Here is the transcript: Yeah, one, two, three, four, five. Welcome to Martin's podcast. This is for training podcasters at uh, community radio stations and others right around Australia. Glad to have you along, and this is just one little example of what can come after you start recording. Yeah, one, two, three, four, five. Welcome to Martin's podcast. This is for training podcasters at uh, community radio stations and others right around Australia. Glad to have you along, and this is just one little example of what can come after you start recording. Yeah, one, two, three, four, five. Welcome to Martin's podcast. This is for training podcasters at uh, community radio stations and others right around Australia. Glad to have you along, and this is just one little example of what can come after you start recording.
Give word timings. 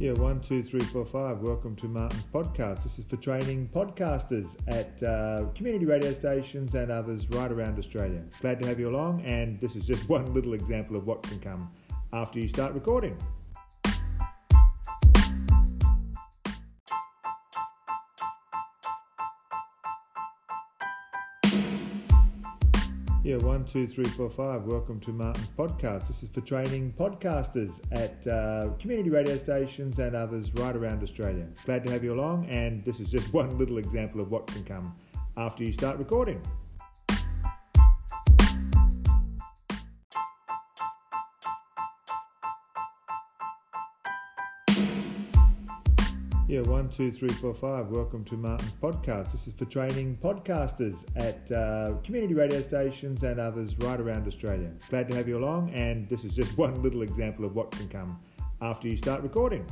Yeah, 0.00 0.12
one, 0.12 0.40
two, 0.40 0.62
three, 0.62 0.78
four, 0.78 1.04
five. 1.04 1.40
Welcome 1.40 1.74
to 1.74 1.88
Martin's 1.88 2.22
podcast. 2.32 2.84
This 2.84 3.00
is 3.00 3.04
for 3.04 3.16
training 3.16 3.68
podcasters 3.74 4.54
at 4.68 5.02
uh, 5.02 5.46
community 5.56 5.86
radio 5.86 6.12
stations 6.12 6.72
and 6.76 6.92
others 6.92 7.28
right 7.30 7.50
around 7.50 7.80
Australia. 7.80 8.22
Glad 8.40 8.62
to 8.62 8.68
have 8.68 8.78
you 8.78 8.90
along, 8.90 9.22
and 9.22 9.60
this 9.60 9.74
is 9.74 9.88
just 9.88 10.08
one 10.08 10.32
little 10.32 10.54
example 10.54 10.94
of 10.94 11.04
what 11.04 11.24
can 11.24 11.40
come 11.40 11.68
after 12.12 12.38
you 12.38 12.46
start 12.46 12.74
recording. 12.74 13.18
Yeah, 23.28 23.36
one, 23.44 23.66
two, 23.66 23.86
three, 23.86 24.06
four, 24.06 24.30
five. 24.30 24.62
Welcome 24.62 25.00
to 25.00 25.10
Martin's 25.12 25.50
podcast. 25.50 26.08
This 26.08 26.22
is 26.22 26.30
for 26.30 26.40
training 26.40 26.94
podcasters 26.98 27.78
at 27.92 28.26
uh, 28.26 28.70
community 28.80 29.10
radio 29.10 29.36
stations 29.36 29.98
and 29.98 30.16
others 30.16 30.50
right 30.54 30.74
around 30.74 31.02
Australia. 31.02 31.46
Glad 31.66 31.84
to 31.84 31.92
have 31.92 32.02
you 32.02 32.14
along, 32.14 32.46
and 32.46 32.82
this 32.86 33.00
is 33.00 33.10
just 33.10 33.30
one 33.34 33.58
little 33.58 33.76
example 33.76 34.22
of 34.22 34.30
what 34.30 34.46
can 34.46 34.64
come 34.64 34.96
after 35.36 35.62
you 35.62 35.72
start 35.72 35.98
recording. 35.98 36.40
Yeah, 46.48 46.62
one, 46.62 46.88
two, 46.88 47.12
three, 47.12 47.28
four, 47.28 47.52
five. 47.52 47.88
Welcome 47.88 48.24
to 48.24 48.34
Martin's 48.34 48.72
podcast. 48.72 49.32
This 49.32 49.46
is 49.46 49.52
for 49.52 49.66
training 49.66 50.16
podcasters 50.16 50.96
at 51.14 51.52
uh, 51.52 51.96
community 52.02 52.32
radio 52.32 52.62
stations 52.62 53.22
and 53.22 53.38
others 53.38 53.76
right 53.80 54.00
around 54.00 54.26
Australia. 54.26 54.72
Glad 54.88 55.10
to 55.10 55.16
have 55.16 55.28
you 55.28 55.36
along, 55.36 55.68
and 55.74 56.08
this 56.08 56.24
is 56.24 56.34
just 56.34 56.56
one 56.56 56.82
little 56.82 57.02
example 57.02 57.44
of 57.44 57.54
what 57.54 57.70
can 57.72 57.86
come 57.90 58.18
after 58.62 58.88
you 58.88 58.96
start 58.96 59.22
recording. 59.22 59.66